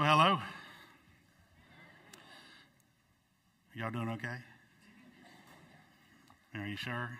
[0.00, 0.38] Well, hello.
[3.74, 4.36] Y'all doing okay?
[6.54, 7.10] Are you sure?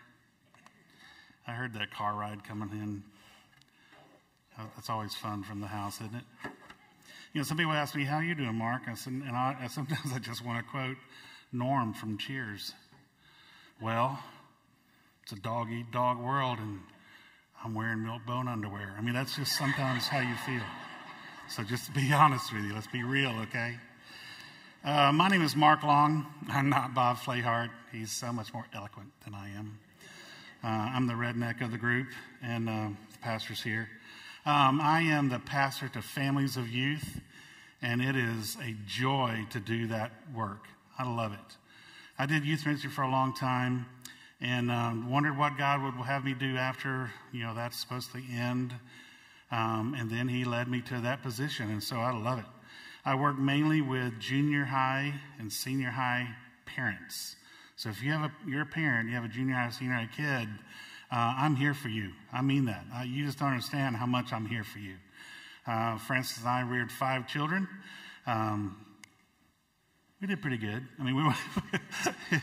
[1.47, 3.03] I heard that car ride coming in.
[4.59, 6.25] Oh, that's always fun from the house, isn't it?
[7.35, 10.11] You know, some people ask me, "How you doing, Mark?" I said, and I, sometimes
[10.15, 10.97] I just want to quote
[11.53, 12.73] Norm from Cheers.
[13.79, 14.19] Well,
[15.25, 16.81] it's a dog eat dog world, and
[17.63, 18.95] I'm wearing milk bone underwear.
[18.97, 20.65] I mean, that's just sometimes how you feel.
[21.51, 23.77] So just to be honest with you, let's be real, okay?
[24.85, 26.25] Uh, my name is Mark Long.
[26.49, 27.71] I'm not Bob Flayhart.
[27.91, 29.77] He's so much more eloquent than I am.
[30.63, 32.07] Uh, I'm the redneck of the group,
[32.41, 33.89] and uh, the pastor's here.
[34.47, 37.21] Um, I am the pastor to families of youth,
[37.83, 40.69] and it is a joy to do that work.
[41.01, 41.57] I love it.
[42.17, 43.87] I did youth ministry for a long time
[44.41, 48.23] and um, wondered what God would have me do after, you know, that's supposed to
[48.33, 48.73] end.
[49.51, 52.45] Um, and then he led me to that position, and so I love it.
[53.05, 56.29] I work mainly with junior high and senior high
[56.67, 57.37] parents.
[57.77, 60.09] So if you have a, you're a parent, you have a junior high, senior high
[60.15, 60.49] kid,
[61.11, 62.13] uh, I'm here for you.
[62.33, 62.85] I mean that.
[62.95, 64.95] Uh, you just don't understand how much I'm here for you.
[65.67, 67.67] Uh, Francis and I reared five children.
[68.27, 68.77] Um,
[70.21, 70.87] we did pretty good.
[70.99, 72.39] I mean, we,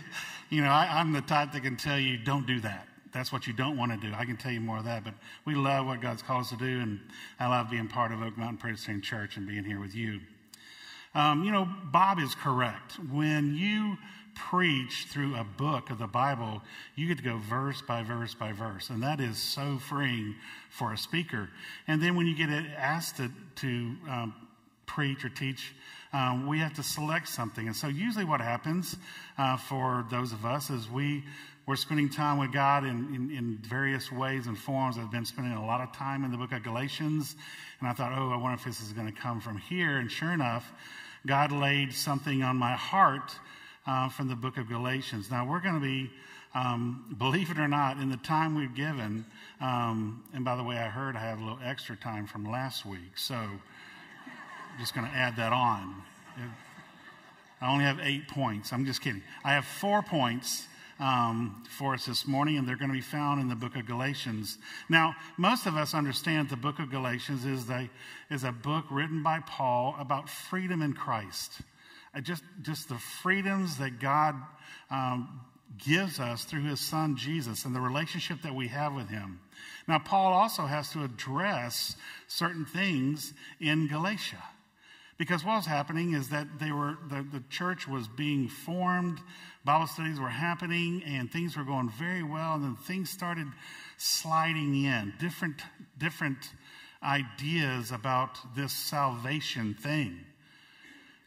[0.50, 2.88] you know, I, I'm the type that can tell you, don't do that.
[3.14, 4.14] That's what you don't want to do.
[4.16, 5.14] I can tell you more of that, but
[5.46, 7.00] we love what God's called us to do, and
[7.40, 10.20] I love being part of Oak Mountain Presbyterian Church and being here with you.
[11.16, 12.94] Um, you know, Bob is correct.
[13.12, 13.98] When you
[14.36, 16.62] preach through a book of the Bible,
[16.96, 18.90] you get to go verse by verse by verse.
[18.90, 20.36] And that is so freeing
[20.70, 21.50] for a speaker.
[21.88, 23.68] And then when you get asked to, to
[24.08, 24.36] um,
[24.86, 25.74] preach or teach,
[26.14, 27.68] um, we have to select something.
[27.68, 28.96] And so usually what happens
[29.38, 31.24] uh, for those of us is we,
[31.68, 34.98] we're spending time with God in, in, in, various ways and forms.
[34.98, 37.36] I've been spending a lot of time in the book of Galatians.
[37.82, 39.98] And I thought, oh, I wonder if this is going to come from here.
[39.98, 40.72] And sure enough,
[41.26, 43.34] God laid something on my heart
[43.86, 45.30] uh, from the book of Galatians.
[45.30, 46.10] Now, we're going to be,
[46.56, 49.26] um, believe it or not, in the time we've given,
[49.60, 52.86] um, and by the way, I heard I have a little extra time from last
[52.86, 53.60] week, so I'm
[54.80, 56.02] just going to add that on.
[57.60, 58.72] I only have eight points.
[58.72, 59.24] I'm just kidding.
[59.44, 60.68] I have four points
[61.00, 63.86] um, for us this morning, and they're going to be found in the book of
[63.86, 64.58] Galatians.
[64.90, 67.90] Now, most of us understand the book of Galatians is, a
[68.30, 71.62] is a book written by Paul about freedom in Christ
[72.22, 74.36] just, just the freedoms that God
[74.90, 75.42] um,
[75.78, 79.40] gives us through his son Jesus and the relationship that we have with him.
[79.88, 81.96] Now, Paul also has to address
[82.28, 84.44] certain things in Galatia.
[85.18, 89.20] Because what was happening is that they were the, the church was being formed,
[89.66, 93.48] Bible studies were happening, and things were going very well, and then things started
[93.98, 95.14] sliding in.
[95.20, 95.62] Different
[95.98, 96.38] different
[97.02, 100.20] ideas about this salvation thing.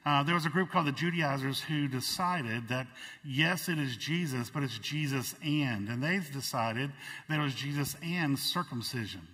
[0.07, 2.87] Uh, there was a group called the Judaizers who decided that,
[3.23, 5.89] yes, it is Jesus, but it's Jesus and.
[5.89, 6.91] And they decided
[7.29, 9.29] that it was Jesus and circumcision,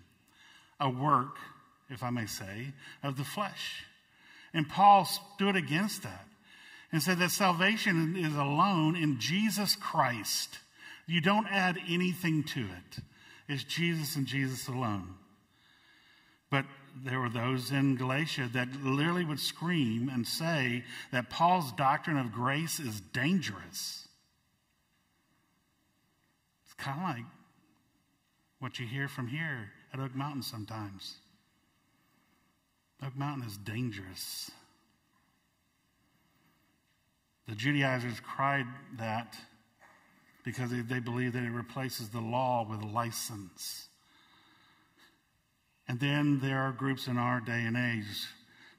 [0.81, 1.37] a work,
[1.89, 2.73] if I may say,
[3.05, 3.85] of the flesh.
[4.57, 6.27] And Paul stood against that
[6.91, 10.61] and said that salvation is alone in Jesus Christ.
[11.07, 13.03] You don't add anything to it,
[13.49, 15.17] it's Jesus and Jesus alone.
[16.51, 16.65] But
[17.05, 22.33] there were those in Galatia that literally would scream and say that Paul's doctrine of
[22.33, 24.09] grace is dangerous.
[26.65, 27.27] It's kind of like
[28.61, 31.17] what you hear from here at Oak Mountain sometimes.
[33.05, 34.51] Oak Mountain is dangerous.
[37.49, 38.67] The Judaizers cried
[38.99, 39.37] that
[40.45, 43.89] because they, they believe that it replaces the law with license.
[45.89, 48.27] And then there are groups in our day and age,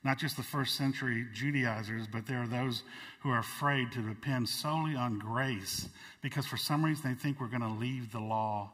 [0.04, 2.84] not just the first century Judaizers, but there are those
[3.22, 5.88] who are afraid to depend solely on grace
[6.22, 8.72] because for some reason they think we're going to leave the law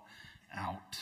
[0.56, 0.98] out.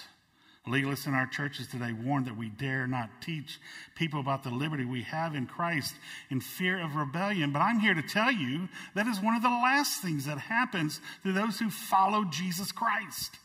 [0.68, 3.60] Legalists in our churches today warn that we dare not teach
[3.96, 5.96] people about the liberty we have in Christ
[6.30, 7.52] in fear of rebellion.
[7.52, 11.02] But I'm here to tell you that is one of the last things that happens
[11.24, 13.38] to those who follow Jesus Christ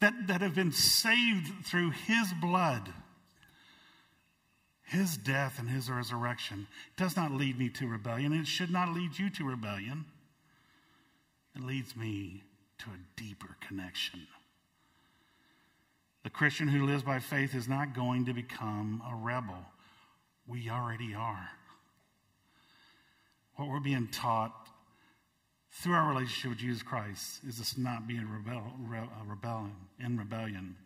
[0.00, 2.90] that, that have been saved through his blood,
[4.82, 8.32] his death and his resurrection, does not lead me to rebellion.
[8.32, 10.06] It should not lead you to rebellion.
[11.54, 12.42] It leads me
[12.78, 14.26] to a deeper connection.
[16.22, 19.64] The Christian who lives by faith is not going to become a rebel.
[20.46, 21.48] We already are.
[23.56, 24.52] What we're being taught
[25.72, 28.62] through our relationship with Jesus Christ is us not being rebel,
[29.26, 30.76] rebellion, in rebellion.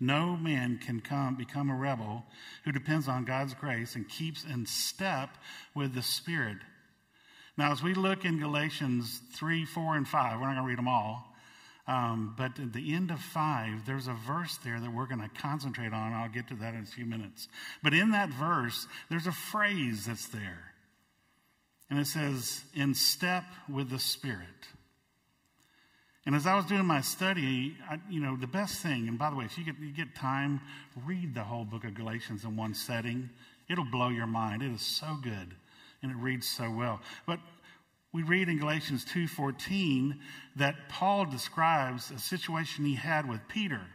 [0.00, 2.24] No man can come become a rebel
[2.64, 5.30] who depends on God's grace and keeps in step
[5.74, 6.58] with the Spirit.
[7.56, 10.78] Now, as we look in Galatians 3, 4, and 5, we're not going to read
[10.78, 11.34] them all,
[11.88, 15.30] um, but at the end of 5, there's a verse there that we're going to
[15.40, 16.12] concentrate on.
[16.12, 17.48] I'll get to that in a few minutes.
[17.82, 20.72] But in that verse, there's a phrase that's there.
[21.88, 24.48] And it says, in step with the Spirit.
[26.26, 29.30] And as I was doing my study, I, you know, the best thing, and by
[29.30, 30.60] the way, if you get, you get time,
[31.04, 33.30] read the whole book of Galatians in one setting.
[33.70, 34.62] It'll blow your mind.
[34.62, 35.54] It is so good,
[36.02, 37.00] and it reads so well.
[37.26, 37.38] But
[38.16, 40.18] we read in Galatians 2:14
[40.56, 43.86] that Paul describes a situation he had with Peter.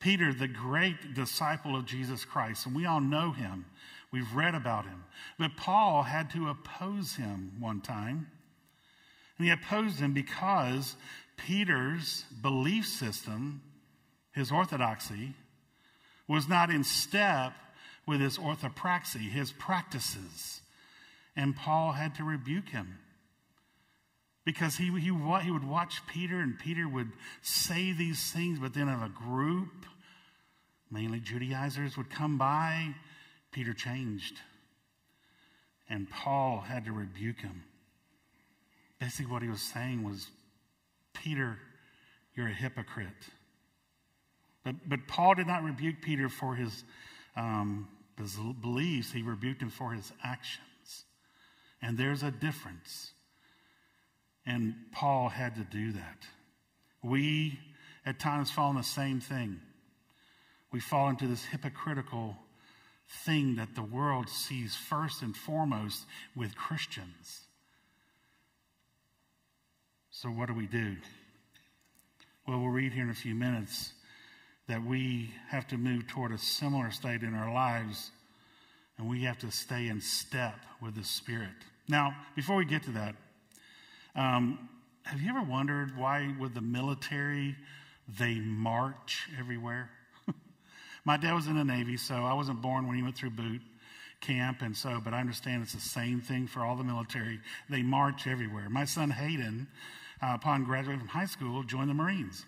[0.00, 3.64] Peter, the great disciple of Jesus Christ, and we all know him.
[4.10, 5.04] We've read about him.
[5.38, 8.30] But Paul had to oppose him one time.
[9.38, 10.96] And he opposed him because
[11.38, 13.62] Peter's belief system,
[14.32, 15.34] his orthodoxy,
[16.28, 17.54] was not in step
[18.04, 20.60] with his orthopraxy, his practices.
[21.36, 22.98] And Paul had to rebuke him
[24.44, 25.12] because he, he,
[25.42, 27.12] he would watch Peter, and Peter would
[27.42, 29.86] say these things, but then if a group,
[30.90, 32.94] mainly Judaizers, would come by,
[33.52, 34.38] Peter changed.
[35.88, 37.64] And Paul had to rebuke him.
[38.98, 40.28] Basically, what he was saying was,
[41.14, 41.58] Peter,
[42.34, 43.08] you're a hypocrite.
[44.64, 46.84] But, but Paul did not rebuke Peter for his,
[47.36, 47.88] um,
[48.18, 50.69] his beliefs, he rebuked him for his actions.
[51.82, 53.12] And there's a difference.
[54.46, 56.26] And Paul had to do that.
[57.02, 57.58] We,
[58.04, 59.60] at times, fall in the same thing.
[60.72, 62.36] We fall into this hypocritical
[63.24, 66.06] thing that the world sees first and foremost
[66.36, 67.46] with Christians.
[70.10, 70.96] So, what do we do?
[72.46, 73.92] Well, we'll read here in a few minutes
[74.68, 78.10] that we have to move toward a similar state in our lives,
[78.98, 81.48] and we have to stay in step with the Spirit.
[81.88, 83.14] Now, before we get to that,
[84.14, 84.68] um,
[85.02, 87.56] have you ever wondered why, with the military,
[88.18, 89.90] they march everywhere?
[91.04, 93.62] My dad was in the Navy, so I wasn't born when he went through boot
[94.20, 97.40] camp, and so, but I understand it's the same thing for all the military.
[97.68, 98.68] They march everywhere.
[98.68, 99.66] My son Hayden
[100.22, 102.44] uh, upon graduating from high school, joined the Marines.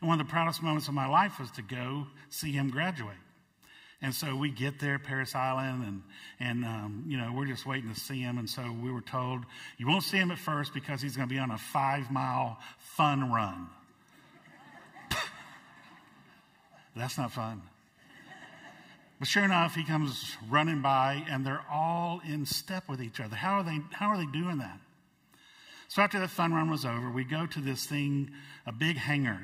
[0.00, 3.16] And one of the proudest moments of my life was to go see him graduate.
[4.02, 6.02] And so we get there, Parris Island, and,
[6.40, 8.36] and um, you know, we're just waiting to see him.
[8.36, 9.44] And so we were told,
[9.78, 12.58] you won't see him at first because he's going to be on a five mile
[12.78, 13.68] fun run.
[16.96, 17.62] That's not fun.
[19.20, 23.36] But sure enough, he comes running by, and they're all in step with each other.
[23.36, 24.80] How are they, how are they doing that?
[25.86, 28.32] So after the fun run was over, we go to this thing,
[28.66, 29.38] a big hangar,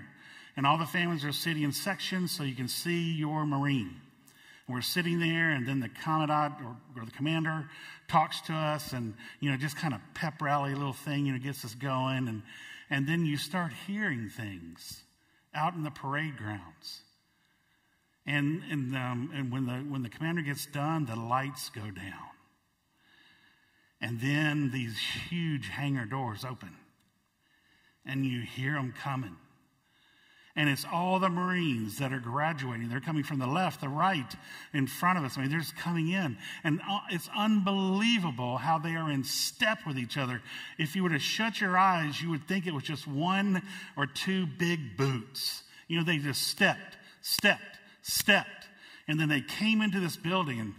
[0.56, 4.00] and all the families are sitting in sections so you can see your Marine.
[4.68, 7.68] We're sitting there, and then the commandant or, or the commander
[8.06, 11.38] talks to us, and you know, just kind of pep rally little thing, you know,
[11.38, 12.42] gets us going, and
[12.90, 15.02] and then you start hearing things
[15.54, 17.02] out in the parade grounds.
[18.26, 22.28] And and um, and when the when the commander gets done, the lights go down
[24.00, 24.96] and then these
[25.28, 26.76] huge hangar doors open,
[28.06, 29.36] and you hear them coming.
[30.58, 32.88] And it's all the Marines that are graduating.
[32.88, 34.34] They're coming from the left, the right,
[34.74, 35.38] in front of us.
[35.38, 36.36] I mean, they're just coming in.
[36.64, 40.42] And uh, it's unbelievable how they are in step with each other.
[40.76, 43.62] If you were to shut your eyes, you would think it was just one
[43.96, 45.62] or two big boots.
[45.86, 48.68] You know, they just stepped, stepped, stepped.
[49.06, 50.58] And then they came into this building.
[50.58, 50.74] And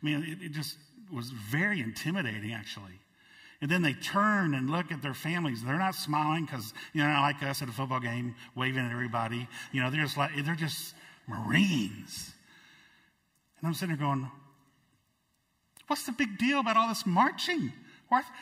[0.00, 0.78] I mean, it, it just,
[1.12, 2.98] was very intimidating, actually.
[3.64, 5.64] And then they turn and look at their families.
[5.64, 9.48] They're not smiling because, you know, like us at a football game, waving at everybody.
[9.72, 10.92] You know, they're just like, they're just
[11.26, 12.34] Marines.
[13.58, 14.30] And I'm sitting there going,
[15.86, 17.72] what's the big deal about all this marching?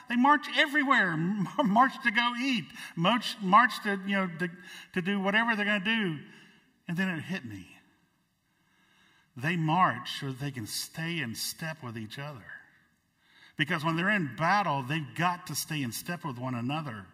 [0.09, 1.17] They march everywhere.
[1.65, 2.65] March to go eat.
[2.97, 4.51] March, march to, you know, to,
[4.95, 6.19] to do whatever they're going to do.
[6.89, 7.69] And then it hit me.
[9.37, 12.43] They march so that they can stay in step with each other.
[13.57, 17.07] Because when they're in battle, they've got to stay in step with one another.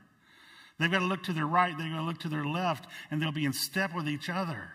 [0.79, 3.21] They've got to look to their right, they've got to look to their left, and
[3.21, 4.71] they'll be in step with each other.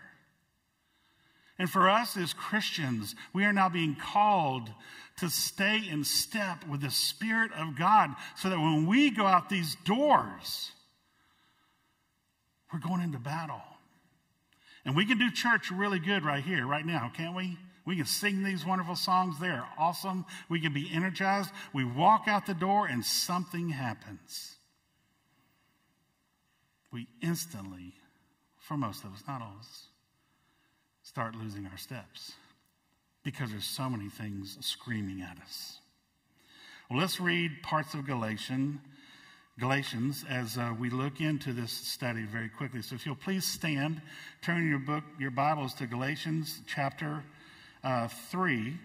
[1.58, 4.68] And for us as Christians, we are now being called
[5.18, 9.48] to stay in step with the Spirit of God so that when we go out
[9.48, 10.72] these doors,
[12.72, 13.62] we're going into battle.
[14.84, 17.56] And we can do church really good right here, right now, can't we?
[17.84, 19.38] We can sing these wonderful songs.
[19.38, 20.24] They are awesome.
[20.48, 21.50] We can be energized.
[21.72, 24.56] We walk out the door and something happens.
[26.90, 27.94] We instantly
[28.64, 29.88] for most of us, not all of us,
[31.02, 32.32] start losing our steps
[33.22, 35.78] because there's so many things screaming at us.
[36.88, 38.80] Well, let's read parts of Galatians,
[39.58, 42.80] Galatians as uh, we look into this study very quickly.
[42.82, 44.00] So, if you'll please stand,
[44.42, 47.22] turn your book, your Bibles to Galatians chapter
[47.84, 48.78] uh, three,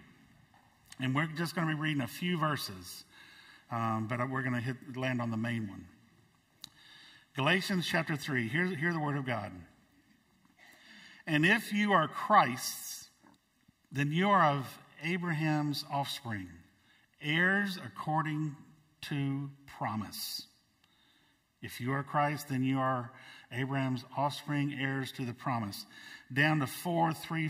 [0.99, 3.05] and we're just going to be reading a few verses,
[3.71, 5.85] um, but we're going to hit land on the main one.
[7.35, 9.51] Galatians chapter 3, hear, hear the word of God.
[11.25, 13.07] And if you are Christ's,
[13.91, 14.65] then you are of
[15.03, 16.49] Abraham's offspring,
[17.21, 18.55] heirs according
[19.03, 20.45] to promise.
[21.61, 23.11] If you are Christ, then you are
[23.51, 25.85] Abraham's offspring, heirs to the promise.
[26.33, 27.49] Down to 4 3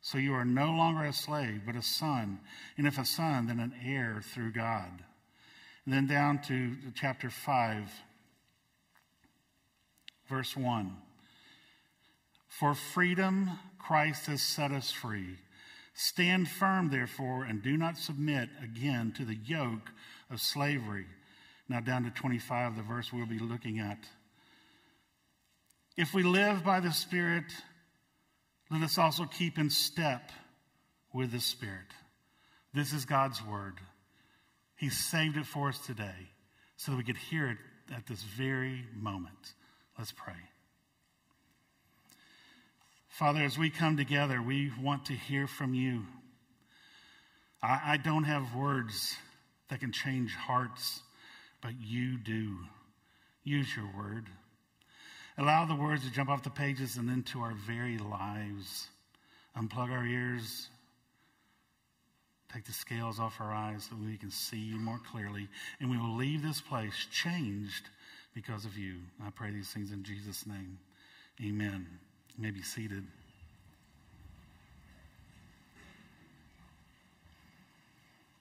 [0.00, 2.40] So you are no longer a slave, but a son.
[2.76, 5.04] And if a son, then an heir through God.
[5.84, 7.90] And then down to chapter 5
[10.28, 10.96] verse 1.
[12.48, 15.36] For freedom Christ has set us free.
[15.94, 19.90] Stand firm, therefore, and do not submit again to the yoke
[20.30, 21.06] of slavery.
[21.68, 23.98] Now, down to 25, the verse we'll be looking at.
[25.96, 27.44] If we live by the Spirit,
[28.70, 30.30] let us also keep in step
[31.12, 31.86] with the Spirit.
[32.74, 33.80] This is God's word.
[34.76, 36.28] He saved it for us today
[36.76, 37.58] so that we could hear it
[37.94, 39.54] at this very moment.
[39.98, 40.34] Let's pray.
[43.08, 46.04] Father, as we come together, we want to hear from you.
[47.60, 49.16] I, I, don't have words
[49.70, 51.02] that can change hearts,
[51.60, 52.58] but you do.
[53.42, 54.26] Use your word.
[55.38, 58.88] Allow the words to jump off the pages and into our very lives.
[59.56, 60.68] Unplug our ears.
[62.52, 65.46] Take the scales off our eyes so we can see you more clearly.
[65.80, 67.88] And we will leave this place changed
[68.34, 68.96] because of you.
[69.24, 70.78] I pray these things in Jesus' name.
[71.40, 71.86] Amen.
[72.36, 73.04] You may be seated.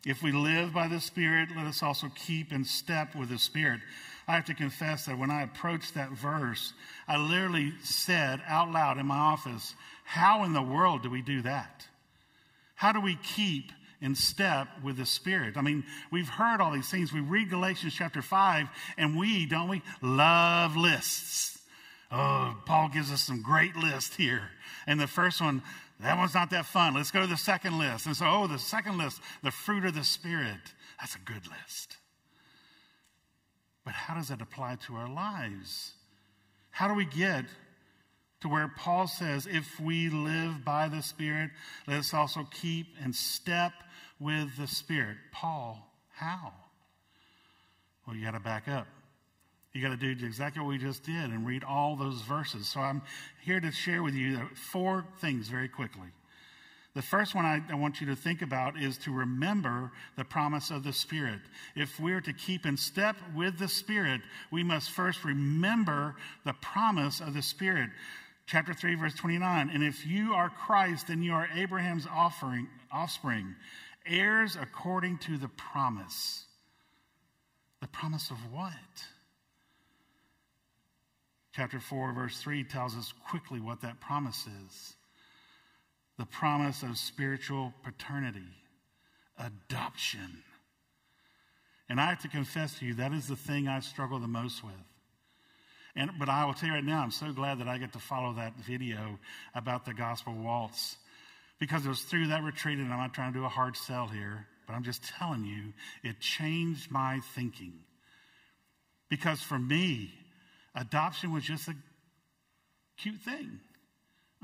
[0.03, 3.81] If we live by the Spirit, let us also keep in step with the Spirit.
[4.27, 6.73] I have to confess that when I approached that verse,
[7.07, 11.41] I literally said out loud in my office, How in the world do we do
[11.43, 11.87] that?
[12.75, 15.57] How do we keep in step with the Spirit.
[15.57, 17.11] I mean, we've heard all these things.
[17.11, 18.67] We read Galatians chapter 5,
[18.97, 21.57] and we, don't we, love lists.
[22.11, 24.49] Oh, Paul gives us some great lists here.
[24.85, 25.61] And the first one,
[25.99, 26.93] that one's not that fun.
[26.93, 28.05] Let's go to the second list.
[28.05, 30.59] And so, oh, the second list, the fruit of the Spirit.
[30.99, 31.97] That's a good list.
[33.87, 35.93] But how does that apply to our lives?
[36.71, 37.45] How do we get
[38.41, 41.51] to where Paul says, if we live by the Spirit,
[41.87, 43.71] let us also keep in step
[44.19, 45.15] with the Spirit.
[45.31, 46.51] Paul, how?
[48.05, 48.87] Well, you got to back up.
[49.71, 52.67] You got to do exactly what we just did and read all those verses.
[52.67, 53.01] So I'm
[53.41, 56.09] here to share with you four things very quickly.
[56.97, 60.71] The first one I, I, want you to think about is to remember the promise
[60.71, 61.41] of the Spirit.
[61.75, 67.19] If we're to keep in step with the Spirit, we must first remember the promise
[67.19, 67.91] of the Spirit.
[68.47, 69.69] Chapter 3, verse 29.
[69.71, 73.53] And if you are Christ, then you are Abraham's offering, offspring
[74.07, 76.45] heirs according to the promise.
[77.79, 78.73] The promise of what?
[81.53, 84.96] Chapter 4, verse 3 tells us quickly what that promise is
[86.17, 88.39] the promise of spiritual paternity,
[89.37, 90.43] adoption.
[91.89, 94.63] And I have to confess to you, that is the thing I struggle the most
[94.63, 94.73] with.
[95.95, 97.99] And, but I will tell you right now, I'm so glad that I get to
[97.99, 99.17] follow that video
[99.55, 100.97] about the gospel waltz
[101.59, 104.07] because it was through that retreat, and I'm not trying to do a hard sell
[104.07, 107.73] here, but I'm just telling you, it changed my thinking.
[109.09, 110.11] Because for me,
[110.75, 111.75] adoption was just a
[112.97, 113.59] cute thing.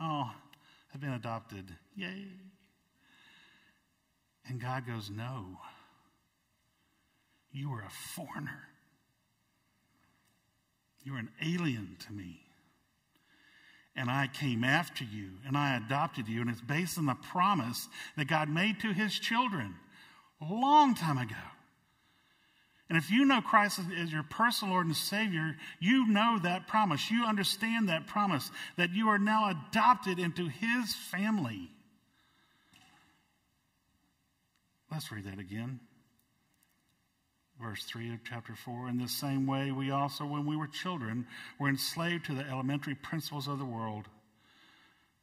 [0.01, 0.31] Oh,
[0.93, 1.65] I've been adopted.
[1.95, 2.27] Yay.
[4.47, 5.57] And God goes, No.
[7.51, 8.67] You are a foreigner.
[11.03, 12.43] You're an alien to me
[13.95, 16.41] and I came after you and I adopted you.
[16.41, 19.75] And it's based on the promise that God made to his children
[20.41, 21.35] a long time ago.
[22.93, 27.09] And if you know Christ as your personal Lord and Savior, you know that promise.
[27.09, 31.71] You understand that promise that you are now adopted into His family.
[34.91, 35.79] Let's read that again.
[37.59, 41.25] Verse 3 of chapter 4 In the same way, we also, when we were children,
[41.59, 44.05] were enslaved to the elementary principles of the world.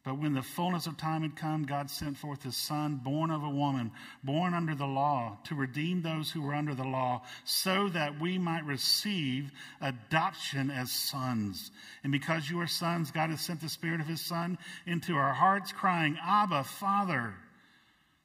[0.03, 3.43] But when the fullness of time had come, God sent forth his Son, born of
[3.43, 3.93] a woman,
[4.25, 8.39] born under the law, to redeem those who were under the law, so that we
[8.39, 9.51] might receive
[9.83, 11.71] adoption as sons.
[12.03, 15.35] And because you are sons, God has sent the Spirit of his Son into our
[15.35, 17.35] hearts, crying, Abba, Father.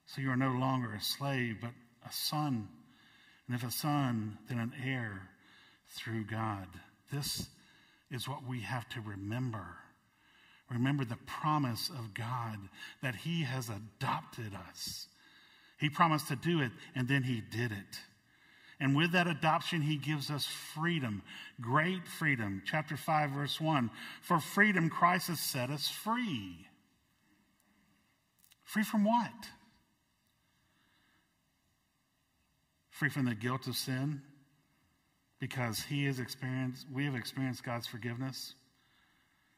[0.05, 1.72] So you are no longer a slave, but
[2.08, 2.70] a son.
[3.48, 5.29] And if a son, then an heir
[5.89, 6.67] through God.
[7.12, 7.48] This
[8.12, 9.65] is what we have to remember.
[10.69, 12.57] Remember the promise of God
[13.01, 15.07] that He has adopted us.
[15.77, 18.00] He promised to do it, and then He did it.
[18.79, 21.22] And with that adoption, He gives us freedom,
[21.62, 22.63] great freedom.
[22.65, 23.91] Chapter 5, verse 1
[24.22, 26.67] For freedom, Christ has set us free.
[28.63, 29.31] Free from what?
[32.89, 34.22] Free from the guilt of sin,
[35.39, 38.55] because He has experienced, we have experienced God's forgiveness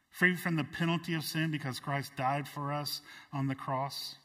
[0.10, 4.16] free from the penalty of sin because Christ died for us on the cross,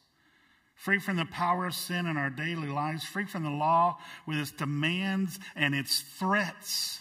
[0.75, 3.97] free from the power of sin in our daily lives, free from the law
[4.27, 6.99] with its demands and its threats.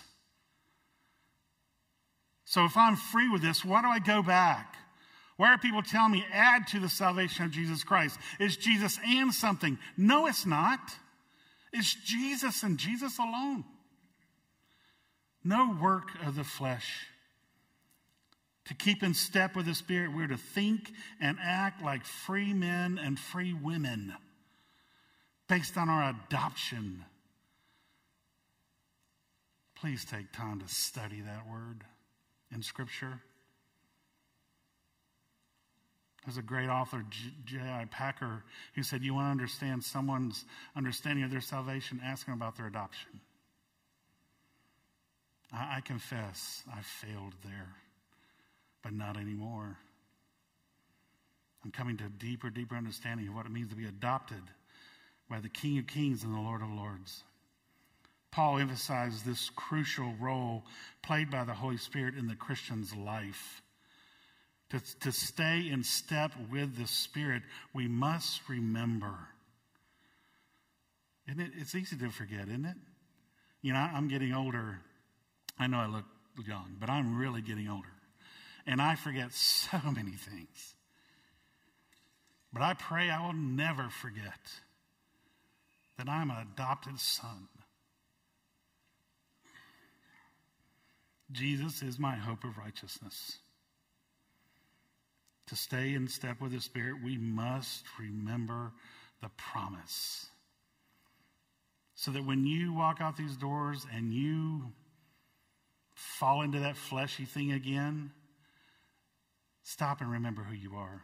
[2.45, 4.77] So if I'm free with this, why do I go back?
[5.39, 8.19] Why are people telling me add to the salvation of Jesus Christ?
[8.39, 9.79] Is Jesus and something?
[9.97, 10.79] No, it's not.
[11.73, 13.65] It's Jesus and Jesus alone.
[15.43, 17.07] No work of the flesh
[18.67, 22.99] to keep in step with the Spirit, we're to think and act like free men
[23.03, 24.15] and free women
[25.49, 27.05] based on our adoption.
[29.75, 31.85] Please take time to study that word
[32.55, 33.21] in Scripture.
[36.25, 37.05] There's a great author,
[37.45, 37.87] J.I.
[37.91, 38.45] Packer,
[38.77, 40.45] who said, You want to understand someone's
[40.77, 43.21] understanding of their salvation, ask them about their adoption.
[45.53, 47.75] I, I confess I failed there
[48.83, 49.77] but not anymore.
[51.65, 54.43] I'm coming to a deeper, deeper understanding of what it means to be adopted
[55.31, 57.23] by the King of Kings and the Lord of Lords.
[58.33, 60.65] Paul emphasized this crucial role
[61.03, 63.63] played by the Holy Spirit in the Christian's life.
[64.71, 67.43] To, to stay in step with the Spirit,
[67.75, 69.15] we must remember.
[71.29, 72.77] Isn't it, it's easy to forget, isn't it?
[73.61, 74.81] You know, I'm getting older.
[75.59, 76.07] I know I look
[76.45, 77.93] young, but I'm really getting older
[78.67, 80.75] and I forget so many things.
[82.53, 84.41] But I pray I will never forget
[85.97, 87.49] that I'm an adopted son.
[91.31, 93.39] Jesus is my hope of righteousness.
[95.47, 98.73] To stay in step with the Spirit, we must remember
[99.23, 100.27] the promise.
[101.95, 104.73] So that when you walk out these doors and you
[105.95, 108.11] fall into that fleshy thing again,
[109.63, 111.03] Stop and remember who you are.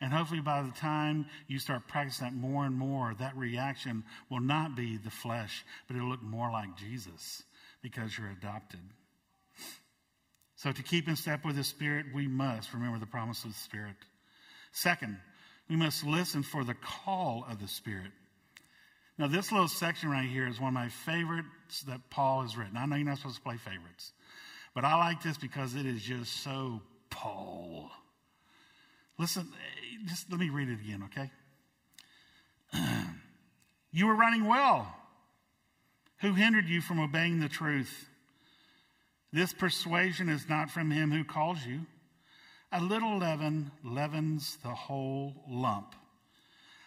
[0.00, 4.40] And hopefully, by the time you start practicing that more and more, that reaction will
[4.40, 7.44] not be the flesh, but it'll look more like Jesus
[7.82, 8.80] because you're adopted.
[10.56, 13.58] So, to keep in step with the Spirit, we must remember the promise of the
[13.58, 13.94] Spirit.
[14.72, 15.18] Second,
[15.68, 18.10] we must listen for the call of the Spirit.
[19.18, 22.76] Now, this little section right here is one of my favorites that Paul has written.
[22.76, 24.12] I know you're not supposed to play favorites,
[24.74, 26.80] but I like this because it is just so
[27.12, 27.90] Paul.
[29.18, 29.48] Listen,
[30.06, 31.30] just let me read it again, okay?
[33.92, 34.92] you were running well.
[36.22, 38.08] Who hindered you from obeying the truth?
[39.32, 41.86] This persuasion is not from him who calls you.
[42.72, 45.94] A little leaven leavens the whole lump.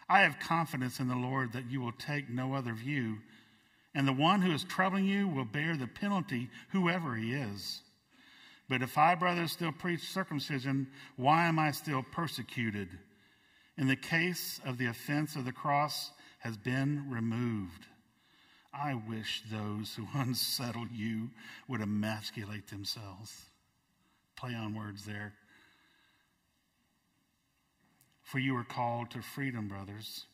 [0.10, 3.18] I have confidence in the Lord that you will take no other view,
[3.94, 7.82] and the one who is troubling you will bear the penalty, whoever he is.
[8.68, 12.90] But if I, brothers, still preach circumcision, why am I still persecuted?
[13.78, 17.86] In the case of the offense of the cross has been removed.
[18.74, 21.30] I wish those who unsettle you
[21.68, 23.46] would emasculate themselves.
[24.36, 25.34] Play on words there.
[28.24, 30.26] For you are called to freedom, brothers.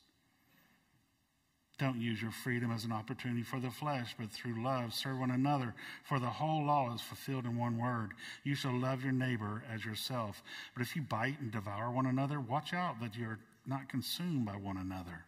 [1.82, 5.32] Don't use your freedom as an opportunity for the flesh, but through love serve one
[5.32, 5.74] another.
[6.04, 8.12] For the whole law is fulfilled in one word
[8.44, 10.44] you shall love your neighbor as yourself.
[10.76, 14.58] But if you bite and devour one another, watch out that you're not consumed by
[14.58, 15.26] one another.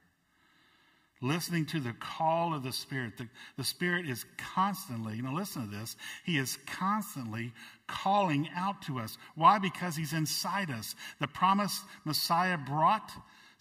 [1.21, 3.17] listening to the call of the Spirit.
[3.17, 7.53] The, the Spirit is constantly, you know, listen to this, He is constantly
[7.87, 9.17] calling out to us.
[9.35, 9.57] Why?
[9.57, 10.95] Because He's inside us.
[11.19, 13.09] The promised Messiah brought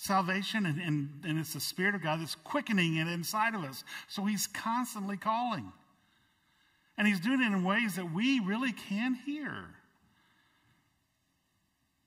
[0.03, 3.85] salvation, and, and, and it's the Spirit of God that's quickening it inside of us.
[4.09, 5.73] So He's constantly calling.
[6.99, 9.53] And He's doing it in ways that we really can hear.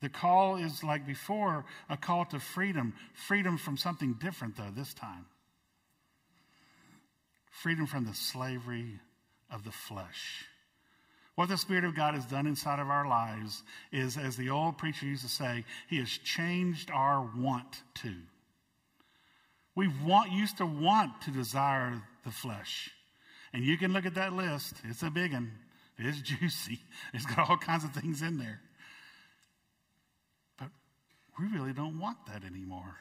[0.01, 4.93] The call is like before a call to freedom, freedom from something different, though, this
[4.93, 5.25] time.
[7.49, 8.99] Freedom from the slavery
[9.49, 10.45] of the flesh.
[11.35, 14.77] What the Spirit of God has done inside of our lives is, as the old
[14.77, 18.13] preacher used to say, He has changed our want to.
[19.75, 22.89] We want, used to want to desire the flesh.
[23.51, 25.51] And you can look at that list, it's a big one,
[25.97, 26.79] it's juicy,
[27.13, 28.61] it's got all kinds of things in there
[30.57, 30.69] But
[31.37, 32.95] we really don't want that anymore.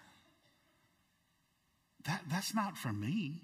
[2.04, 3.42] That, that's not from me.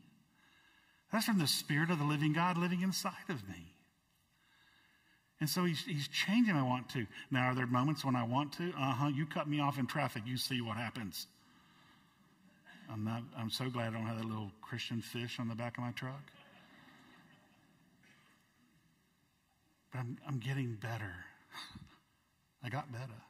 [1.13, 3.70] That's from the Spirit of the living God living inside of me.
[5.41, 7.07] And so he's, he's changing I want to.
[7.31, 8.69] Now, are there moments when I want to?
[8.79, 9.09] Uh huh.
[9.09, 11.27] You cut me off in traffic, you see what happens.
[12.93, 15.79] I'm, not, I'm so glad I don't have that little Christian fish on the back
[15.79, 16.23] of my truck.
[19.93, 21.15] But I'm, I'm getting better.
[22.65, 23.23] I got better.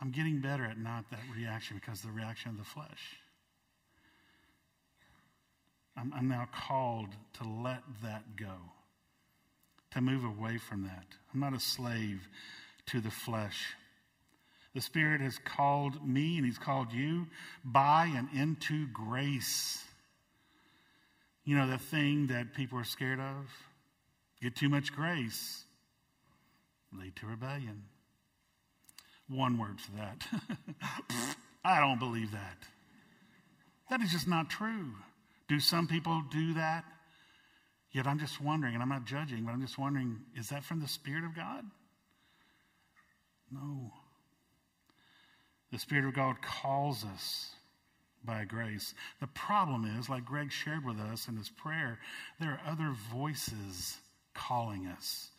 [0.00, 3.16] I'm getting better at not that reaction because the reaction of the flesh.
[5.96, 8.56] I'm, I'm now called to let that go,
[9.94, 11.06] to move away from that.
[11.32, 12.28] I'm not a slave
[12.86, 13.74] to the flesh.
[14.74, 17.26] The Spirit has called me and He's called you
[17.64, 19.82] by and into grace.
[21.44, 23.48] You know, the thing that people are scared of?
[24.42, 25.64] Get too much grace,
[26.92, 27.84] lead to rebellion.
[29.28, 30.26] One word for that.
[31.64, 32.58] I don't believe that.
[33.90, 34.92] That is just not true.
[35.48, 36.84] Do some people do that?
[37.94, 40.80] Yet I'm just wondering, and I'm not judging, but I'm just wondering is that from
[40.80, 41.64] the Spirit of God?
[43.52, 43.92] No.
[45.70, 47.50] The Spirit of God calls us
[48.24, 48.94] by grace.
[49.20, 52.00] The problem is, like Greg shared with us in his prayer,
[52.40, 53.96] there are other voices
[54.34, 55.30] calling us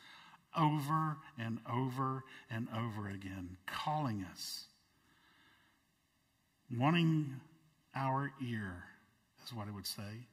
[0.57, 4.63] over and over and over again, calling us,
[6.73, 7.41] wanting
[7.93, 8.83] our ear,
[9.45, 10.27] is what it would say.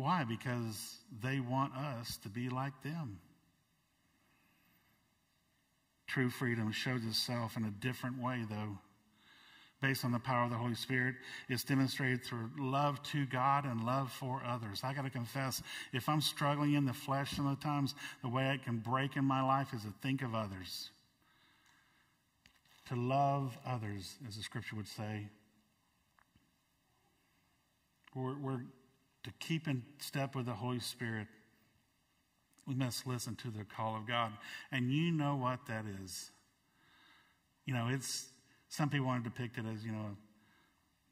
[0.00, 0.24] Why?
[0.24, 3.18] Because they want us to be like them.
[6.06, 8.78] True freedom shows itself in a different way, though
[9.82, 11.16] based on the power of the Holy Spirit.
[11.48, 14.80] It's demonstrated through love to God and love for others.
[14.84, 17.58] I got to confess, if I'm struggling in the flesh some of
[18.22, 20.90] the way it can break in my life is to think of others.
[22.88, 25.28] To love others, as the scripture would say.
[28.14, 28.60] We're, we're
[29.24, 31.26] to keep in step with the Holy Spirit.
[32.66, 34.32] We must listen to the call of God.
[34.70, 36.30] And you know what that is.
[37.66, 38.26] You know, it's
[38.68, 40.16] some people want to depict it as, you know,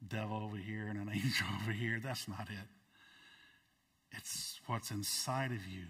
[0.01, 1.99] a devil over here and an angel over here.
[2.01, 2.67] That's not it.
[4.17, 5.85] It's what's inside of you,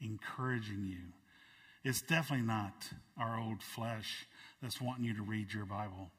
[0.00, 1.12] encouraging you.
[1.84, 2.72] It's definitely not
[3.18, 4.26] our old flesh
[4.62, 6.10] that's wanting you to read your Bible.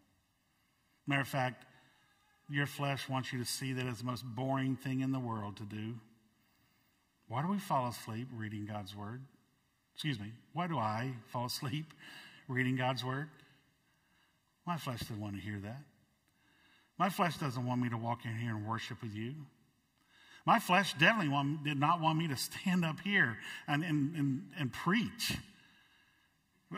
[1.08, 1.66] Matter of fact,
[2.50, 5.58] your flesh wants you to see that it's the most boring thing in the world
[5.58, 5.96] to do.
[7.28, 9.22] Why do we fall asleep reading God's Word?
[9.96, 11.94] Excuse me, why do I fall asleep
[12.48, 13.30] reading God's Word?
[14.66, 15.82] My flesh doesn't want to hear that.
[16.98, 19.34] My flesh doesn't want me to walk in here and worship with you.
[20.46, 24.44] My flesh definitely want, did not want me to stand up here and, and, and,
[24.60, 25.38] and preach.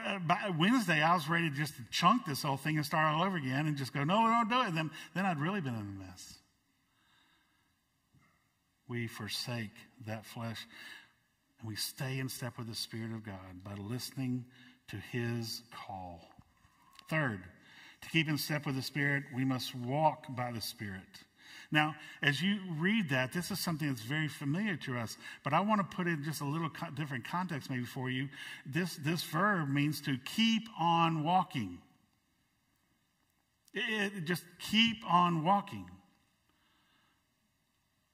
[0.04, 3.24] Uh, by Wednesday, I was ready to just chunk this whole thing and start all
[3.24, 4.76] over again and just go, no, don't do it.
[4.76, 6.38] Then, then I'd really been in a mess.
[8.88, 9.72] We forsake
[10.06, 10.66] that flesh
[11.60, 14.46] and we stay in step with the Spirit of God by listening
[14.90, 16.28] to His call.
[17.10, 17.42] Third,
[18.02, 21.02] to keep in step with the Spirit, we must walk by the Spirit.
[21.76, 25.60] Now, as you read that, this is something that's very familiar to us, but I
[25.60, 28.30] want to put in just a little co- different context maybe for you.
[28.66, 31.80] This, this verb means to keep on walking.
[33.74, 35.86] It, it, just keep on walking.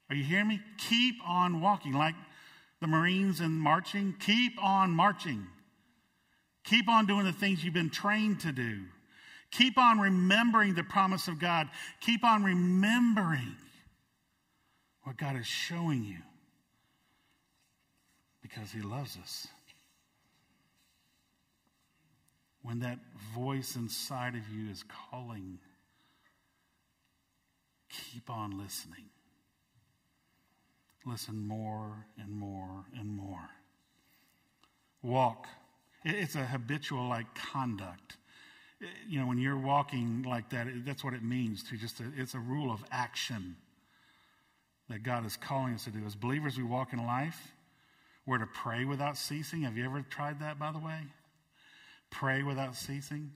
[0.09, 0.59] Are you hearing me?
[0.89, 1.93] Keep on walking.
[1.93, 2.15] Like
[2.79, 5.45] the Marines in marching, keep on marching.
[6.63, 8.79] Keep on doing the things you've been trained to do.
[9.51, 11.69] Keep on remembering the promise of God.
[11.99, 13.55] Keep on remembering
[15.03, 16.19] what God is showing you
[18.41, 19.47] because He loves us.
[22.63, 22.99] When that
[23.35, 25.59] voice inside of you is calling,
[27.89, 29.09] keep on listening.
[31.05, 33.49] Listen more and more and more.
[35.01, 35.47] Walk.
[36.05, 38.17] It's a habitual like conduct.
[39.07, 42.33] You know, when you're walking like that, that's what it means to just, a, it's
[42.33, 43.55] a rule of action
[44.89, 45.99] that God is calling us to do.
[46.05, 47.53] As believers, we walk in life.
[48.25, 49.61] We're to pray without ceasing.
[49.63, 50.99] Have you ever tried that, by the way?
[52.09, 53.31] Pray without ceasing.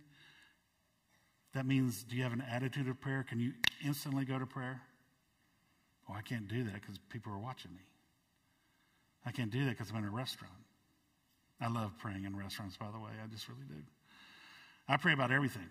[1.53, 3.25] That means, do you have an attitude of prayer?
[3.27, 3.53] Can you
[3.83, 4.81] instantly go to prayer?
[6.07, 7.81] Well, I can't do that because people are watching me.
[9.25, 10.53] I can't do that because I'm in a restaurant.
[11.61, 13.11] I love praying in restaurants, by the way.
[13.23, 13.81] I just really do.
[14.87, 15.67] I pray about everything.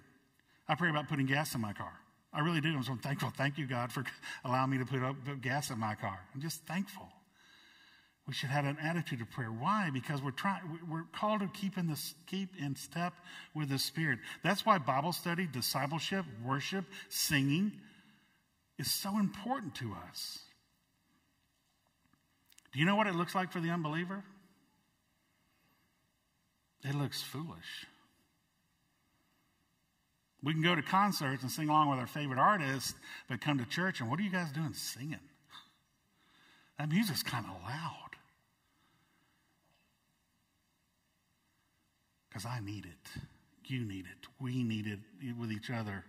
[0.69, 1.93] I pray about putting gas in my car.
[2.33, 2.75] I really do.
[2.75, 3.31] I'm so thankful.
[3.31, 4.05] Thank you, God, for
[4.45, 6.19] allowing me to put up gas in my car.
[6.35, 7.09] I'm just thankful.
[8.27, 9.51] We should have an attitude of prayer.
[9.51, 9.91] Why?
[9.93, 10.63] Because we're trying.
[10.91, 13.13] We're called to keep in this, keep in step
[13.55, 14.19] with the Spirit.
[14.43, 17.73] That's why Bible study, discipleship, worship, singing
[18.79, 20.39] is so important to us.
[22.73, 24.25] Do you know what it looks like for the unbeliever?
[26.83, 27.87] It looks foolish.
[30.45, 32.95] We can go to concerts and sing along with our favorite artists,
[33.29, 35.21] but come to church and what are you guys doing singing?
[36.79, 38.11] That music's kind of loud.
[42.29, 43.23] Because I need it.
[43.67, 44.29] You need it.
[44.41, 44.99] We need it
[45.39, 46.05] with each other.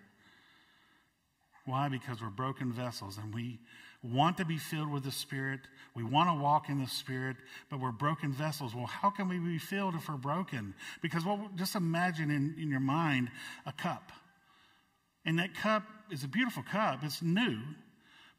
[1.65, 1.87] Why?
[1.87, 3.59] Because we're broken vessels and we
[4.03, 5.61] want to be filled with the Spirit.
[5.95, 7.37] We want to walk in the Spirit,
[7.69, 8.75] but we're broken vessels.
[8.75, 10.73] Well, how can we be filled if we're broken?
[11.01, 13.29] Because well, just imagine in, in your mind
[13.65, 14.11] a cup.
[15.25, 17.57] And that cup is a beautiful cup, it's new,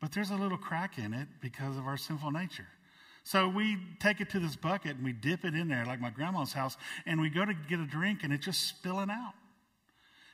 [0.01, 2.67] but there's a little crack in it because of our sinful nature.
[3.25, 6.11] So we take it to this bucket and we dip it in there, like my
[6.11, 9.35] grandma's house, and we go to get a drink and it's just spilling out.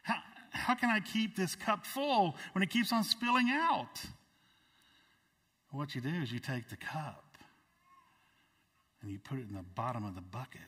[0.02, 0.16] How,
[0.50, 4.02] how can I keep this cup full when it keeps on spilling out?
[5.70, 7.38] What you do is you take the cup
[9.00, 10.60] and you put it in the bottom of the bucket,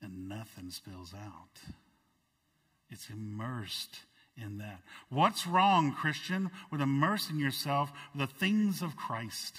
[0.00, 1.60] and nothing spills out.
[2.94, 3.98] It's immersed
[4.40, 4.80] in that.
[5.08, 9.58] What's wrong, Christian, with immersing yourself with the things of Christ?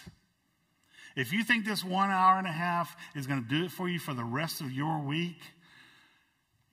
[1.17, 3.89] If you think this one hour and a half is going to do it for
[3.89, 5.41] you for the rest of your week,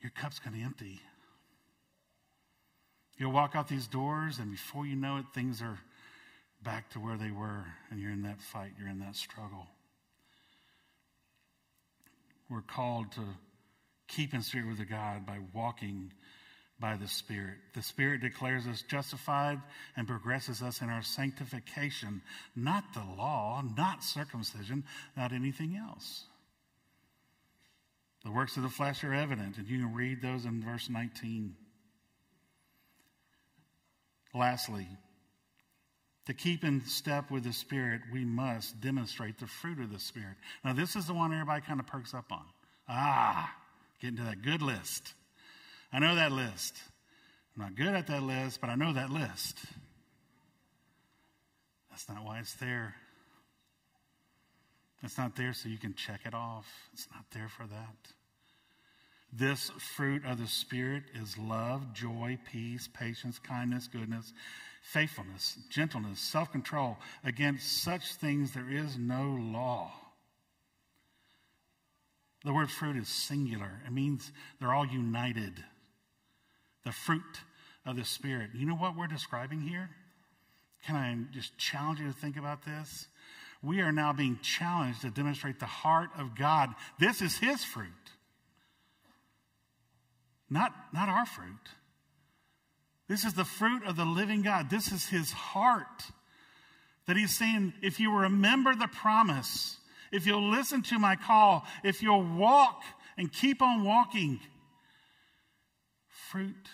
[0.01, 1.01] your cup's going to empty.
[3.19, 5.81] You'll walk out these doors, and before you know it, things are
[6.63, 9.67] back to where they were, and you're in that fight, you're in that struggle.
[12.49, 13.23] We're called to
[14.09, 16.13] keep in spirit with the God by walking
[16.83, 17.59] by the Spirit.
[17.75, 19.61] The Spirit declares us justified
[19.97, 22.21] and progresses us in our sanctification,
[22.57, 24.85] not the law, not circumcision,
[25.17, 26.25] not anything else.
[28.25, 31.55] The works of the flesh are evident, and you can read those in verse 19.
[34.35, 34.89] Lastly,
[36.27, 40.35] to keep in step with the Spirit, we must demonstrate the fruit of the Spirit.
[40.65, 42.45] Now, this is the one everybody kind of perks up on.
[42.89, 43.55] Ah,
[44.01, 45.15] getting to that good list.
[45.93, 46.77] I know that list.
[47.55, 49.59] I'm not good at that list, but I know that list.
[51.91, 52.95] That's not why it's there.
[55.03, 56.67] It's not there so you can check it off.
[56.95, 57.97] It's not there for that.
[59.35, 64.33] This fruit of the Spirit is love, joy, peace, patience, kindness, goodness,
[64.83, 66.99] faithfulness, gentleness, self control.
[67.25, 69.93] Against such things there is no law.
[72.45, 75.65] The word fruit is singular, it means they're all united
[76.85, 77.23] the fruit
[77.87, 78.51] of the Spirit.
[78.55, 79.91] You know what we're describing here?
[80.87, 83.07] Can I just challenge you to think about this?
[83.63, 86.71] We are now being challenged to demonstrate the heart of God.
[86.99, 87.87] This is His fruit,
[90.51, 91.47] not, not our fruit.
[93.09, 94.71] This is the fruit of the living God.
[94.71, 96.03] This is His heart.
[97.07, 99.77] That He's saying, if you remember the promise,
[100.11, 102.83] if you'll listen to my call, if you'll walk
[103.17, 104.41] and keep on walking,
[106.33, 106.69] fruit,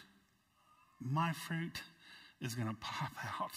[1.00, 1.82] my fruit
[2.40, 3.50] is going to pop out.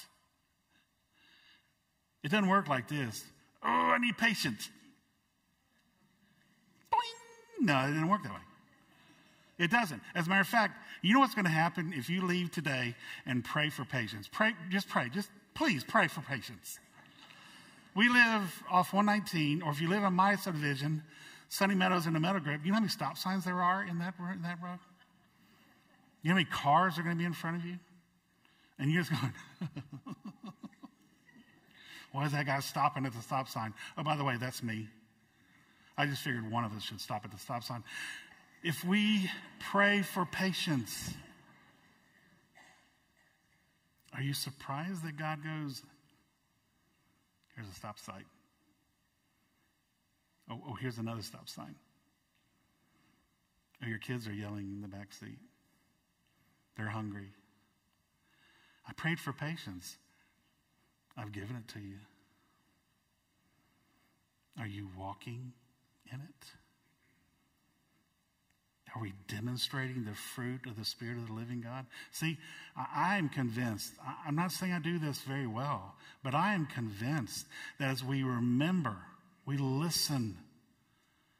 [2.23, 3.23] It doesn't work like this.
[3.63, 4.69] Oh, I need patience.
[6.91, 7.65] Boing!
[7.65, 8.39] No, it didn't work that way.
[9.59, 10.01] It doesn't.
[10.15, 12.95] As a matter of fact, you know what's going to happen if you leave today
[13.27, 14.27] and pray for patience?
[14.31, 15.09] Pray, just pray.
[15.09, 16.79] Just please pray for patience.
[17.95, 21.03] We live off 119, or if you live on my subdivision,
[21.49, 23.99] Sunny Meadows and the Meadow Grove, you know how many stop signs there are in
[23.99, 24.79] that, in that road?
[26.21, 27.77] You know how many cars are going to be in front of you?
[28.77, 29.33] And you're just going,
[32.11, 33.73] why is that guy stopping at the stop sign?
[33.97, 34.87] Oh, by the way, that's me.
[35.97, 37.83] I just figured one of us should stop at the stop sign.
[38.63, 39.29] If we
[39.59, 41.13] pray for patience,
[44.13, 45.81] Are you surprised that God goes,
[47.55, 48.25] here's a stop sign?
[50.49, 51.75] Oh, oh, here's another stop sign.
[53.83, 55.39] Oh, your kids are yelling in the back seat.
[56.77, 57.29] They're hungry.
[58.87, 59.97] I prayed for patience.
[61.17, 61.97] I've given it to you.
[64.59, 65.53] Are you walking
[66.11, 66.47] in it?
[68.95, 71.85] Are we demonstrating the fruit of the Spirit of the living God?
[72.11, 72.37] See,
[72.75, 73.93] I, am convinced,
[74.27, 77.47] I'm not saying I do this very well, but I am convinced
[77.79, 78.97] that as we remember,
[79.45, 80.37] we listen,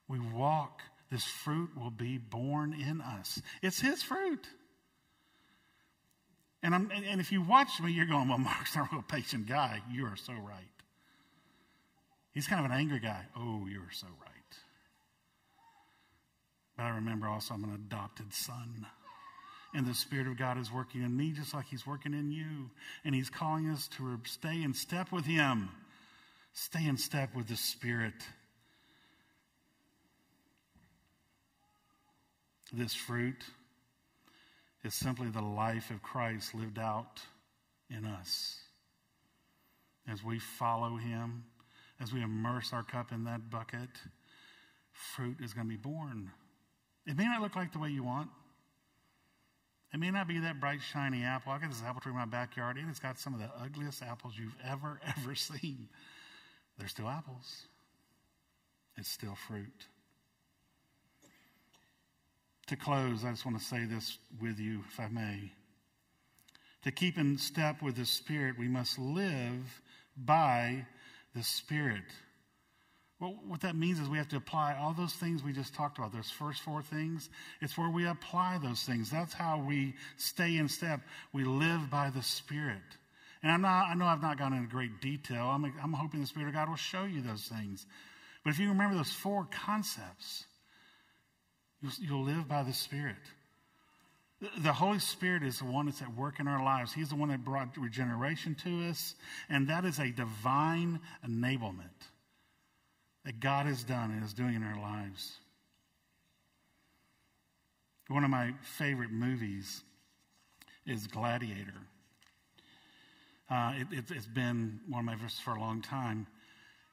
[0.07, 3.41] we walk, this fruit will be born in us.
[3.61, 4.47] It's His fruit.
[6.63, 9.47] And, I'm, and if you watch me, you're going, well, Mark's not a real patient
[9.47, 9.81] guy.
[9.91, 10.65] You are so right.
[12.33, 13.25] He's kind of an angry guy.
[13.35, 14.57] Oh, you are so right.
[16.77, 18.85] But I remember also I'm an adopted son.
[19.73, 22.69] And the Spirit of God is working in me just like He's working in you.
[23.05, 25.69] And He's calling us to stay in step with Him,
[26.53, 28.13] stay in step with the Spirit.
[32.71, 33.43] This fruit
[34.83, 37.21] is simply the life of Christ lived out
[37.89, 38.57] in us.
[40.07, 41.43] As we follow Him,
[41.99, 43.89] as we immerse our cup in that bucket,
[44.91, 46.31] fruit is going to be born.
[47.05, 48.29] It may not look like the way you want.
[49.93, 51.51] It may not be that bright, shiny apple.
[51.51, 54.01] I got this apple tree in my backyard, and it's got some of the ugliest
[54.01, 55.89] apples you've ever, ever seen.
[56.77, 57.65] They're still apples,
[58.97, 59.87] it's still fruit.
[62.71, 65.51] To close, I just want to say this with you, if I may.
[66.83, 69.81] To keep in step with the Spirit, we must live
[70.15, 70.85] by
[71.35, 72.05] the Spirit.
[73.19, 75.97] Well, what that means is we have to apply all those things we just talked
[75.97, 77.29] about, those first four things.
[77.59, 79.11] It's where we apply those things.
[79.11, 81.01] That's how we stay in step.
[81.33, 82.77] We live by the Spirit.
[83.43, 85.47] And I'm not, I know I've not gone into great detail.
[85.47, 87.85] I'm, I'm hoping the Spirit of God will show you those things.
[88.45, 90.45] But if you remember those four concepts,
[91.99, 93.15] you'll, live by the Spirit.
[94.59, 96.93] The Holy Spirit is the one that's at work in our lives.
[96.93, 99.15] He's the one that brought regeneration to us,
[99.49, 101.89] and that is a divine enablement
[103.23, 105.37] that God has done and is doing in our lives.
[108.07, 109.83] One of my favorite movies
[110.85, 111.73] is Gladiator.
[113.49, 116.25] Uh, it, has it, been one of my favorites for a long time.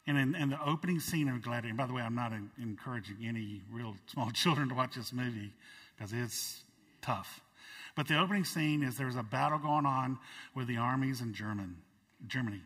[0.09, 2.51] And in, in, the opening scene of Gladiator, and by the way, I'm not in,
[2.59, 5.53] encouraging any real small children to watch this movie
[5.95, 6.63] because it's
[7.03, 7.41] tough.
[7.95, 10.19] But the opening scene is there's a battle going on
[10.55, 11.77] with the armies in German,
[12.27, 12.63] Germany.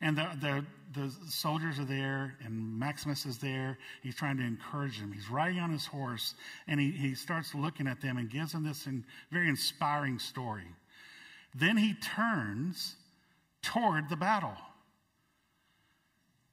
[0.00, 0.64] And the, the,
[1.00, 3.78] the, soldiers are there, and Maximus is there.
[4.02, 5.12] He's trying to encourage them.
[5.12, 6.34] He's riding on his horse,
[6.66, 10.66] and he, he starts looking at them and gives them this in, very inspiring story.
[11.54, 12.96] Then he turns
[13.62, 14.56] toward the battle.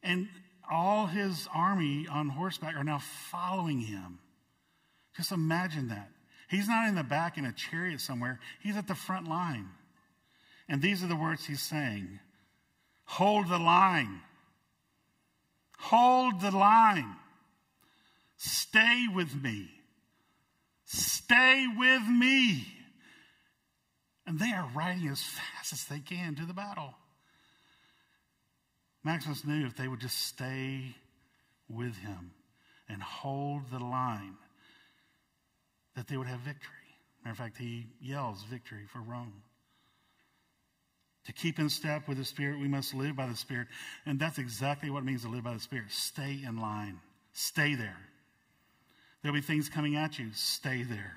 [0.05, 0.29] And
[0.71, 2.99] all his army on horseback are now
[3.31, 4.19] following him.
[5.17, 6.09] Just imagine that.
[6.47, 9.67] He's not in the back in a chariot somewhere, he's at the front line.
[10.69, 12.19] And these are the words he's saying
[13.05, 14.21] Hold the line.
[15.77, 17.15] Hold the line.
[18.37, 19.69] Stay with me.
[20.85, 22.67] Stay with me.
[24.27, 26.95] And they are riding as fast as they can to the battle.
[29.05, 30.95] Maximus knew if they would just stay
[31.69, 32.31] with him
[32.89, 34.35] and hold the line,
[35.95, 36.71] that they would have victory.
[37.23, 39.41] Matter of fact, he yells victory for Rome.
[41.25, 43.67] To keep in step with the Spirit, we must live by the Spirit.
[44.05, 45.85] And that's exactly what it means to live by the Spirit.
[45.89, 46.99] Stay in line,
[47.31, 47.97] stay there.
[49.21, 51.13] There'll be things coming at you, stay there.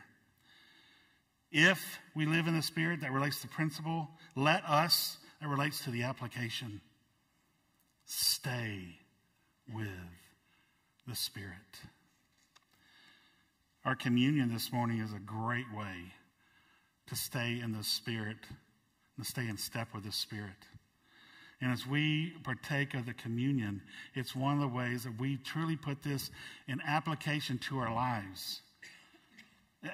[1.51, 4.09] If we live in the Spirit, that relates to principle.
[4.37, 6.83] Let us, that relates to the application.
[8.11, 8.97] Stay
[9.75, 9.87] with
[11.07, 11.53] the Spirit.
[13.85, 16.15] Our communion this morning is a great way
[17.09, 18.39] to stay in the Spirit
[19.19, 20.57] and stay in step with the Spirit.
[21.61, 23.83] And as we partake of the communion,
[24.15, 26.31] it's one of the ways that we truly put this
[26.67, 28.63] in application to our lives.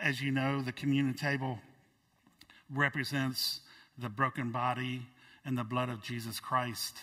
[0.00, 1.58] As you know, the communion table
[2.72, 3.58] represents
[3.98, 5.02] the broken body
[5.44, 6.94] and the blood of Jesus Christ.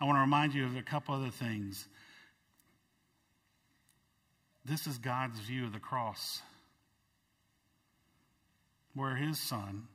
[0.00, 1.86] I want to remind you of a couple other things.
[4.64, 6.40] This is God's view of the cross,
[8.94, 9.88] where his son,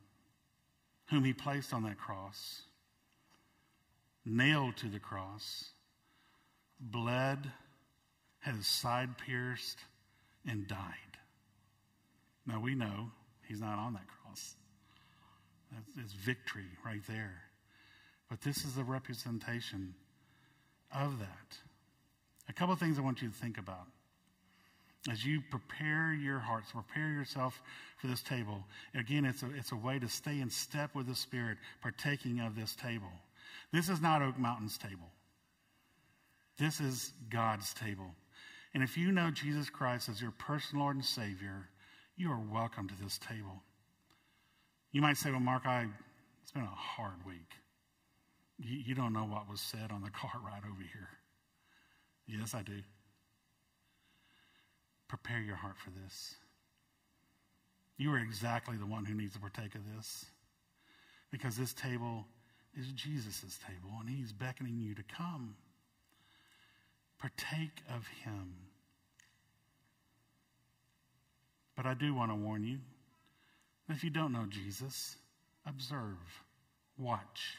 [1.10, 2.62] whom he placed on that cross,
[4.26, 5.70] nailed to the cross,
[6.80, 7.52] bled,
[8.40, 9.80] had his side pierced,
[10.48, 11.18] and died.
[12.46, 13.12] Now we know
[13.48, 14.56] he's not on that cross.
[16.04, 17.49] is victory right there.
[18.30, 19.96] But this is a representation
[20.96, 21.58] of that.
[22.48, 23.88] A couple of things I want you to think about.
[25.10, 27.62] As you prepare your hearts, prepare yourself
[27.98, 28.64] for this table,
[28.94, 32.56] again, it's a, it's a way to stay in step with the Spirit, partaking of
[32.56, 33.12] this table.
[33.72, 35.10] This is not Oak Mountain's table.
[36.58, 38.14] This is God's table.
[38.74, 41.70] And if you know Jesus Christ as your personal Lord and Savior,
[42.18, 43.64] you are welcome to this table.
[44.92, 45.88] You might say, Well, Mark, I,
[46.44, 47.50] it's been a hard week.
[48.60, 51.10] You, you don't know what was said on the car ride over here.
[52.28, 52.82] Yes, I do.
[55.08, 56.36] Prepare your heart for this.
[57.98, 60.26] You are exactly the one who needs to partake of this
[61.32, 62.26] because this table
[62.78, 65.56] is Jesus' table and he's beckoning you to come.
[67.20, 68.54] Partake of him.
[71.76, 72.78] But I do want to warn you
[73.90, 75.18] if you don't know Jesus,
[75.66, 76.18] observe,
[76.98, 77.58] watch.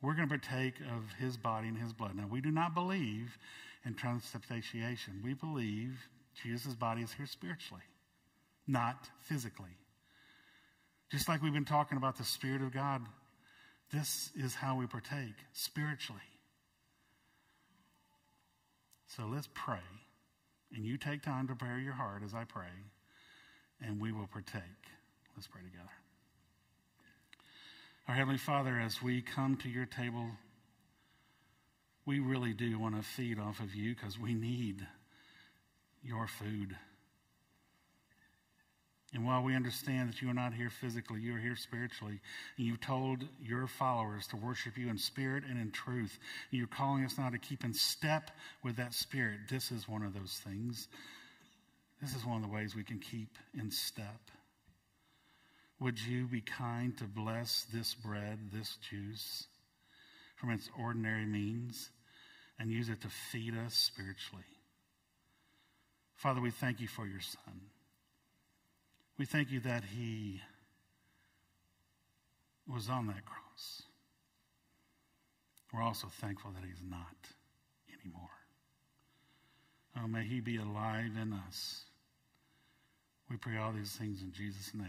[0.00, 2.14] We're going to partake of his body and his blood.
[2.14, 3.36] Now, we do not believe
[3.84, 5.20] in transubstantiation.
[5.24, 6.08] We believe
[6.42, 7.82] Jesus' body is here spiritually,
[8.66, 9.76] not physically.
[11.10, 13.02] Just like we've been talking about the Spirit of God,
[13.92, 16.20] this is how we partake spiritually.
[19.06, 19.78] So let's pray.
[20.74, 22.68] And you take time to prepare your heart as I pray,
[23.80, 24.62] and we will partake.
[25.34, 25.88] Let's pray together.
[28.08, 30.24] Our Heavenly Father, as we come to your table,
[32.06, 34.86] we really do want to feed off of you because we need
[36.02, 36.74] your food.
[39.12, 42.18] And while we understand that you are not here physically, you are here spiritually,
[42.56, 46.18] and you've told your followers to worship you in spirit and in truth,
[46.50, 48.30] and you're calling us now to keep in step
[48.64, 50.88] with that spirit, this is one of those things.
[52.00, 54.30] This is one of the ways we can keep in step.
[55.80, 59.46] Would you be kind to bless this bread, this juice,
[60.36, 61.90] from its ordinary means,
[62.58, 64.44] and use it to feed us spiritually?
[66.16, 67.60] Father, we thank you for your Son.
[69.18, 70.40] We thank you that he
[72.66, 73.82] was on that cross.
[75.72, 77.16] We're also thankful that he's not
[77.88, 78.28] anymore.
[79.96, 81.84] Oh, may he be alive in us.
[83.30, 84.88] We pray all these things in Jesus' name.